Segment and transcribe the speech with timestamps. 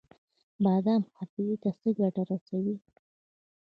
[0.63, 2.75] بادام حافظې ته څه ګټه رسوي؟